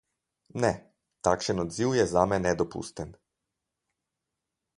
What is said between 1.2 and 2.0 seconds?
takšen odziv